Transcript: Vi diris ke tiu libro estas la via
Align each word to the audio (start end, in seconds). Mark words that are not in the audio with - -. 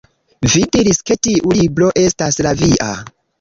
Vi 0.53 0.61
diris 0.75 0.99
ke 1.09 1.17
tiu 1.27 1.53
libro 1.61 1.91
estas 2.05 2.41
la 2.47 2.55
via 2.65 2.91